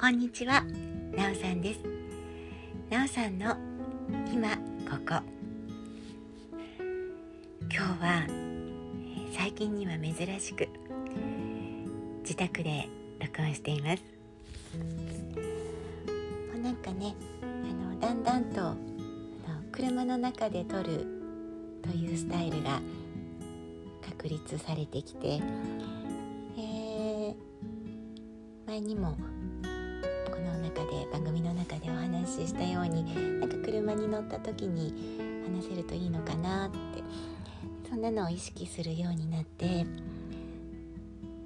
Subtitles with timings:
[0.00, 0.62] こんにちは、
[1.16, 1.80] なおさんです。
[2.88, 3.56] なおさんの
[4.32, 4.50] 今
[4.88, 5.20] ここ。
[7.68, 8.24] 今日は
[9.36, 10.68] 最近には珍しく
[12.20, 12.88] 自宅で
[13.18, 14.04] 録音しています。
[14.76, 17.46] もうなんかねあ
[17.94, 18.76] のだんだんとあの
[19.72, 21.08] 車の中で撮る
[21.82, 22.80] というスタイルが
[24.08, 25.40] 確立されてきて、
[26.56, 27.34] えー、
[28.64, 29.16] 前にも
[30.68, 34.92] 中で番組の中でお話ししたようになんか車に乗った時に
[35.46, 37.02] 話せるといいのかなって
[37.88, 39.86] そんなのを意識するようになって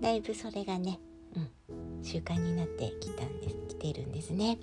[0.00, 0.98] だいぶそれがね、
[1.36, 4.58] うん、習慣になってきたんですきてるんですね。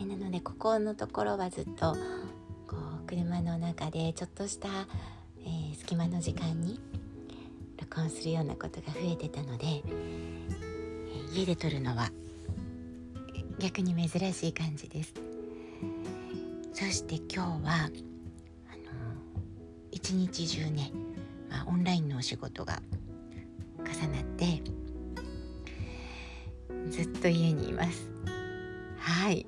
[0.00, 1.94] えなのでここのところはずっと
[2.66, 4.68] こう車の中でちょっとした、
[5.40, 6.80] えー、隙間の時間に
[7.80, 9.82] 録音するようなことが増えてたので、
[11.32, 12.10] 家で撮るのは
[13.58, 15.14] 逆に珍しい感じです。
[16.72, 17.90] そして今日はあの
[19.90, 20.90] 一日中ね、
[21.48, 22.82] まあ、オンラインのお仕事が
[23.78, 24.62] 重なって
[26.90, 28.10] ずっと家にいます。
[28.98, 29.46] はい。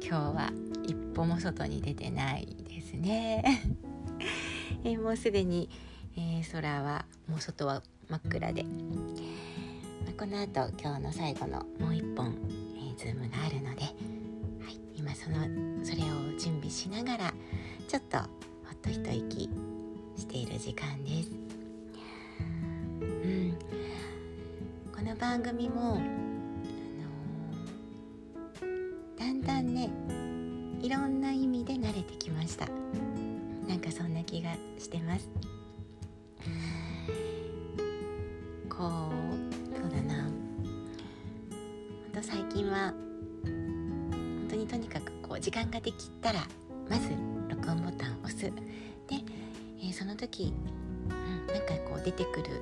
[0.00, 0.52] 今日は
[0.84, 3.62] 一歩も外に出てないですね。
[4.84, 5.68] えもうすでに、
[6.16, 8.70] えー、空はもう外は真っ暗で、ま
[10.10, 12.34] あ、この後今日の最後のもう一本
[12.98, 13.90] ズームがあるので、は
[14.70, 15.36] い、今その
[15.84, 17.32] それを準備しながら
[17.86, 18.24] ちょっとほ
[18.74, 19.48] っと一息
[20.16, 21.30] している時間です。
[23.00, 23.56] うん、
[24.92, 29.90] この番組も、あのー、だんだんね
[30.82, 32.66] いろんな意味で慣れてきました。
[33.68, 35.30] なんかそんな気がしてます。
[42.20, 42.92] と最近は
[43.44, 46.40] 本当にとにかくこう時間ができたら
[46.88, 47.10] まず
[47.48, 48.42] 録音ボタンを押す。
[48.42, 48.52] で、
[49.80, 50.52] えー、その時、
[51.08, 52.60] うん、なんかこう出てくる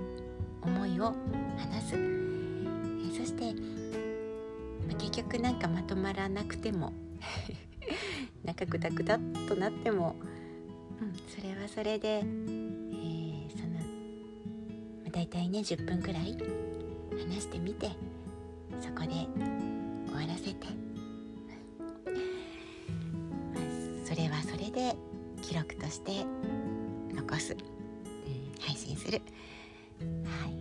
[0.63, 1.15] 思いを
[1.57, 3.55] 話す、えー、そして、
[4.87, 6.93] まあ、結局なんかまとまらなくても
[8.45, 10.17] なんかグダグダとなっても、
[11.01, 16.37] うん、それはそれで、えー、その、まあ、大体ね10分くらい
[17.19, 17.91] 話してみて
[18.81, 19.27] そこで
[20.07, 20.67] 終わらせて、
[23.55, 23.63] まあ、
[24.05, 24.97] それはそれで
[25.43, 26.25] 記録として
[27.15, 27.59] 残す、うん、
[28.61, 29.21] 配信する、
[30.25, 30.55] はい、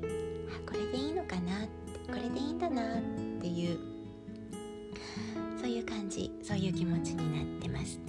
[0.49, 1.67] あこれでいいのかな？
[2.07, 3.01] これでいいんだなっ
[3.41, 3.79] ていう
[5.59, 7.99] そういう感じそういう気持ちになってます。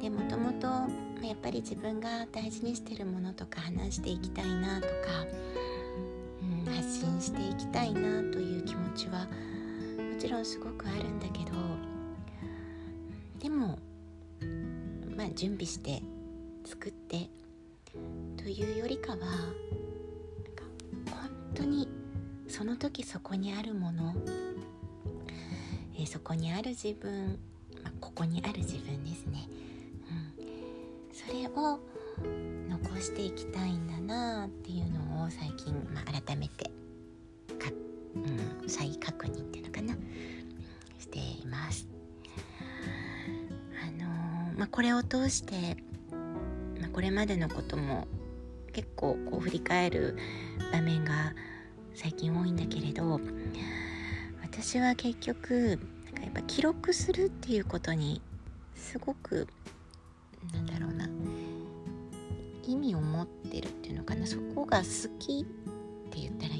[0.00, 0.66] でもともと
[1.26, 4.88] やっぱり自分が大事にしてるものとか話していきたいなとか
[7.28, 8.00] していきたいな
[8.32, 11.50] という気持ちはもちろんすごくあるんだけど
[13.38, 13.78] でも
[15.14, 16.00] まあ準備して
[16.64, 17.28] 作って
[18.38, 19.18] というよりかは
[21.10, 21.86] 本当に
[22.48, 24.14] その時そこにあるもの、
[25.98, 27.38] えー、そこにある自分、
[27.84, 29.46] まあ、ここにある自分ですね、
[30.10, 31.78] うん、それを
[32.70, 36.70] 残していきたいんだなっていうのを最近、まあ、改めて、
[38.62, 39.94] うん、再確認っていうのかな。
[40.98, 41.88] しています。
[43.82, 45.76] あのー、まあ、これを通して、
[46.80, 48.06] まあ、これまでのことも
[48.72, 50.16] 結構こう振り返る
[50.72, 51.34] 場面が
[51.94, 53.20] 最近多いんだけれど
[54.42, 58.22] 私は結局なんかやっぱ記録するっていうことに
[58.74, 59.48] すごく
[60.52, 61.08] なんだろうな
[62.64, 64.26] 意味を持ってるっていうのかな。
[64.26, 64.84] そこが好
[65.18, 65.44] きっ
[66.10, 66.54] て言ったら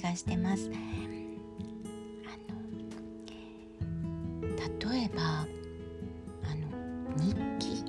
[0.00, 0.70] 気がしてます。
[2.24, 2.56] あの
[4.90, 6.66] 例えばあの
[7.22, 7.84] 日記？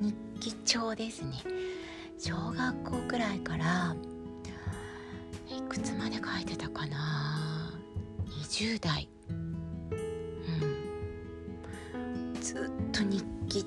[0.00, 1.32] 日記帳ですね。
[2.16, 3.96] 小学校くらいから
[5.50, 7.76] いくつまで書いてたかな
[8.44, 9.08] ？20代。
[9.30, 9.32] う
[11.98, 12.34] ん。
[12.40, 13.66] ずっと日記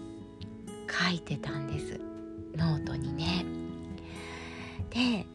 [0.90, 2.00] 書いてたんです。
[2.56, 3.44] ノートにね。
[4.90, 5.26] で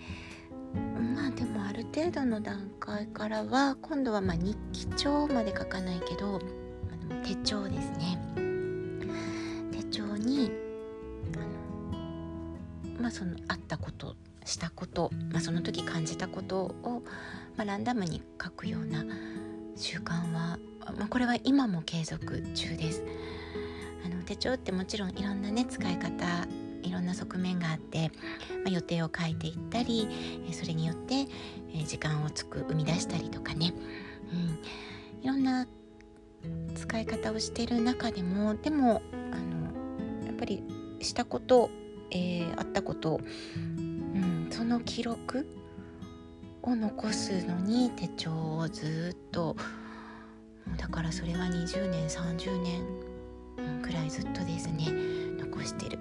[0.75, 6.41] まあでもある程度の段階からは今度はま日記帳まで書かないけど
[7.25, 8.19] 手帳ですね。
[9.73, 10.51] 手帳に
[11.35, 17.03] あのまあそのあったことしたこと、まあ、その時感じたことを、
[17.57, 19.05] まあ、ランダムに書くような
[19.77, 20.59] 習慣は、
[20.99, 23.03] まあ、これは今も継続中です。
[24.05, 26.25] あの手帳ってもちろんいろんなね使い方
[26.83, 28.11] いろんな側面があって、
[28.65, 30.09] まあ、予定を書いていったり
[30.53, 31.27] それによって、
[31.87, 33.73] 時間をつく生み出したりとかね、
[34.33, 35.67] うん、いろんな
[36.75, 40.63] 使い方をしてる中でもでもあのやっぱり
[41.01, 41.71] したこと、
[42.11, 43.21] えー、あったこと、
[43.57, 45.47] うん、その記録
[46.63, 49.57] を残すのに手帳をずっと
[50.77, 54.89] だからそれは20年30年くらいずっとですね
[55.39, 55.99] 残してる。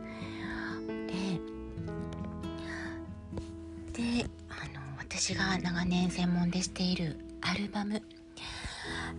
[5.20, 8.02] 私が長年専門でしているアルバム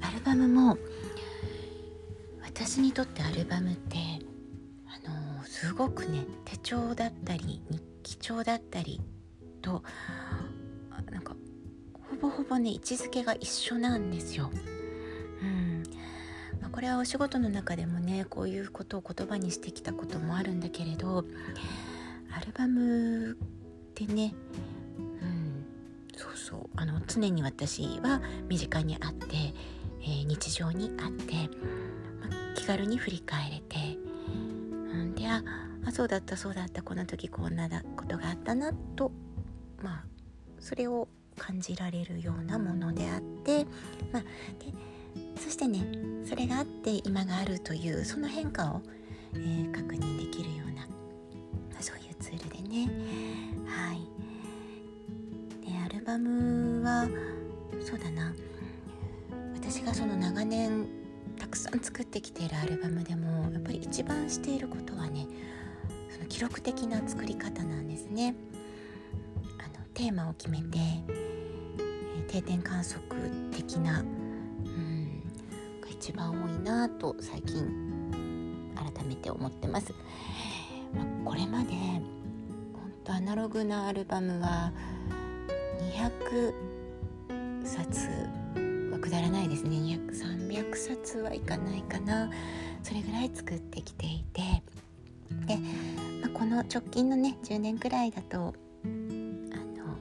[0.00, 0.78] アルバムも
[2.42, 3.98] 私にとってアルバムって
[4.86, 8.98] あのすごくね手帳だったり日記帳だったり
[9.60, 9.82] と
[11.10, 11.36] なんか
[12.08, 14.50] ほぼほぼね位置づけが一緒なんですよ。
[15.42, 15.82] うん
[16.62, 21.26] まあ、これはお仕事の中でもねこういうことを言葉にしてきたこともあるんだけれど
[22.34, 23.36] アルバムっ
[23.94, 24.32] てね、
[26.20, 26.60] そうそう。
[26.76, 29.54] あの常に私は身近にあって、
[30.02, 31.34] えー、日常にあって、
[32.20, 33.96] ま、気軽に振り返れて、
[34.92, 35.42] うん、であ
[35.86, 39.12] あそうだったそうだったこの時こんなことがあったなと
[39.82, 40.04] まあ
[40.58, 41.08] それを
[41.38, 43.64] 感じられるようなものであって、
[44.12, 44.22] まあ、
[44.58, 44.74] で
[45.42, 45.86] そしてね
[46.28, 48.82] それがあって今があるというその変化を、
[49.32, 50.86] えー、確認できるような、
[51.80, 52.90] そういうツールでね。
[56.10, 57.06] バムは
[57.80, 58.34] そうだな
[59.54, 60.88] 私がその長年
[61.38, 65.28] たくさん作ってきているアルバムでもやっぱり一番していることはね
[66.08, 68.34] その記録的な作り方なんですね。
[69.58, 70.78] あのテーマを決めて
[72.26, 73.00] 定点観測
[73.52, 75.22] 的な、うん、
[75.80, 79.94] が一番多いなと最近改めて思ってます。
[80.92, 82.02] まあ、これまで本
[83.04, 84.72] 当アナログなアルバムは
[85.80, 86.52] 200
[87.64, 88.08] 冊
[88.90, 89.76] はくだらないですね。
[89.76, 92.30] 200300冊はいかないかな。
[92.82, 94.62] それぐらい作ってきていて。
[95.46, 95.56] で、
[96.20, 98.54] まあ、この直近のね10年くらいだと
[98.84, 99.96] あの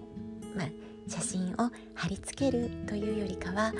[0.55, 0.63] ま
[1.07, 3.71] 写真を貼り付けるというよりかは、ま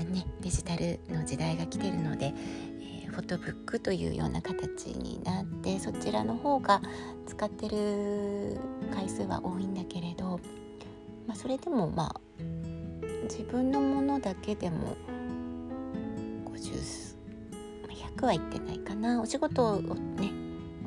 [0.00, 2.32] あね、デジタルの時代が来てるので、
[2.80, 6.80] えー、フォトブックというような形になってそちらの方が
[7.26, 8.58] 使ってる
[8.94, 10.40] 回数は多いんだけれど、
[11.26, 12.20] まあ、それでもまあ
[13.24, 14.96] 自分のものだけでも
[16.44, 17.16] 50
[18.16, 19.20] 100はいってないかな。
[19.20, 20.30] お仕事をね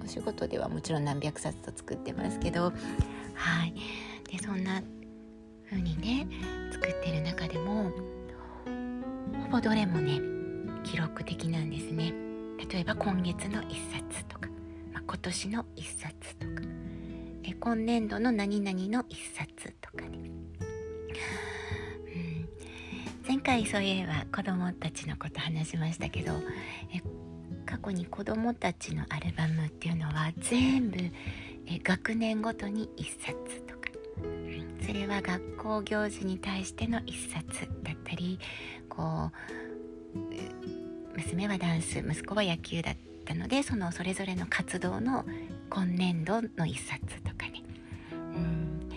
[0.04, 2.74] お仕事ではもちろん何百冊と作ってますけど。
[3.36, 3.74] はい。
[4.32, 4.82] でそんな
[5.70, 6.28] 風にね
[6.72, 7.92] 作ってる中でも
[9.46, 10.20] ほぼどれもね
[10.84, 12.14] 記録的なんですね。
[12.72, 13.68] 例えば今月の1
[14.12, 14.50] 冊とか、
[14.94, 16.70] まあ、今年の1冊とか。
[17.44, 19.59] え今年度の何々の1冊
[23.40, 26.34] 前回そういえば子供たちのこと話しましたけど
[26.94, 27.02] え
[27.66, 30.98] 過去に子供たちのアルバムっていうのは全部
[31.66, 33.92] え学年ごとに1冊とか
[34.86, 38.40] それは学校行事に対しての一冊だったり
[38.90, 39.32] こ
[41.14, 45.24] う娘はダンス息子は野球だったのでそのそれぞれの活動の
[45.70, 47.64] 今年度の一冊とかね
[48.12, 48.90] うん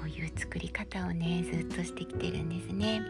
[0.00, 3.02] そういう作り方をねずっとしてきてるんですね。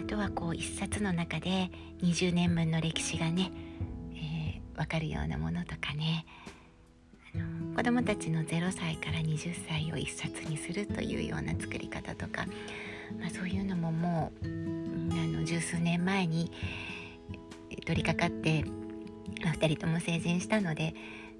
[0.00, 1.70] あとはこう一冊の中で
[2.02, 3.52] 20年分の歴史がね、
[4.14, 6.26] えー、分かるようなものとかね。
[7.76, 12.46] 子どもたちの0歳から20歳を1冊にするというような作り方とか、
[13.18, 14.46] まあ、そういうのももうあ
[15.26, 16.50] の十数年前に
[17.86, 18.64] 取り掛かって、
[19.44, 20.94] まあ、2人とも成人したので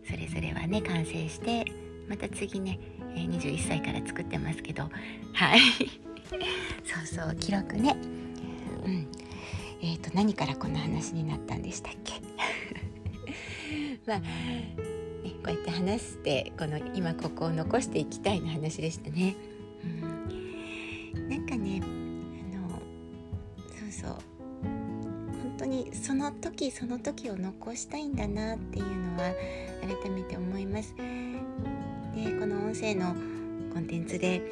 [0.08, 1.64] それぞれはね完成して
[2.08, 2.78] また次ね
[3.14, 4.84] 21歳から作ってますけど
[5.34, 6.09] はい。
[6.30, 7.96] そうそう記録ね。
[8.84, 9.06] うん。
[9.82, 12.14] えーと何からこの話になったんでしたっけ？
[14.06, 14.24] まあこ
[15.46, 19.34] うやって話してこの今ここを残していきたいの話でしたね。
[21.14, 21.86] うん、なんかねあ
[22.56, 24.18] のそうそう。
[24.62, 29.32] 本当にその時その時を残したいんだなっていうのは
[30.02, 30.94] 改めて思います。
[30.94, 31.02] で
[32.38, 33.14] この音声の
[33.72, 34.42] コンテンツで、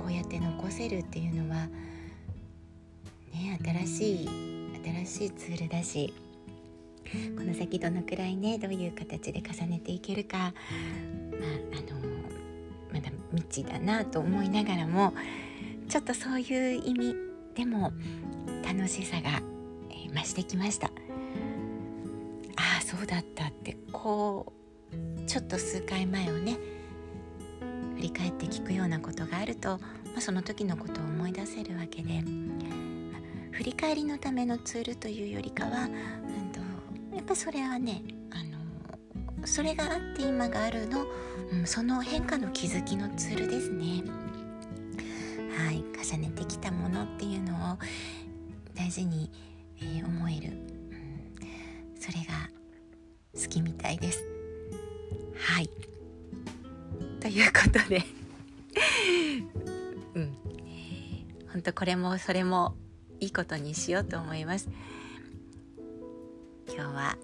[0.00, 1.66] こうやって残せるっていうのは
[3.32, 4.28] ね新しい
[5.04, 6.14] 新しいツールだし
[7.36, 10.52] この先どのくらいねどういう形で重ねていけるか、まあ、
[11.78, 12.00] あの
[12.92, 15.12] まだ未知だなと思いながらも
[15.88, 17.16] ちょっとそういう意味
[17.54, 17.92] でも
[18.64, 19.42] 楽しさが、
[20.14, 20.86] 増してきました。
[20.86, 20.90] あ
[22.78, 24.52] あそうだったってこ
[24.92, 26.56] うちょっと数回前をね
[28.00, 29.78] 振り返って聞くようなことがあると、ま
[30.16, 33.20] あ、その時のことを思い出せるわけで、まあ、
[33.52, 36.60] 振り返りのためのツールというよりかは、うんと、
[37.14, 41.04] やっぱそれはねあのそれがあって今があるの、
[41.52, 44.02] うん、その変化の気づきのツールですね。
[45.58, 47.78] はい、重ねてきたものっていうのを
[48.74, 49.30] 大事に、
[49.76, 52.48] えー、思える、うん、それが
[53.38, 54.24] 好きみたいです。
[55.36, 55.89] はい
[57.30, 58.02] いうことで。
[60.14, 60.36] うん。
[61.52, 62.74] 本当これもそれも
[63.20, 64.68] いいことにしようと思います。
[66.66, 67.16] 今日は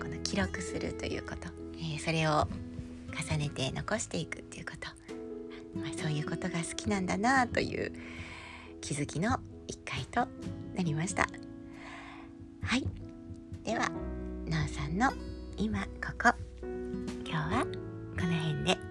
[0.00, 2.48] この記録するということ、えー、それを
[3.30, 4.88] 重ねて残していくっていうこと、
[5.80, 7.92] まあ、そういうことが好きなんだなという
[8.80, 10.28] 気づきの一回と
[10.74, 11.28] なりました。
[12.62, 12.84] はい。
[13.64, 13.90] では
[14.46, 15.12] なおさんの
[15.56, 16.34] 今ここ。
[17.24, 17.66] 今日は
[18.18, 18.89] この辺で。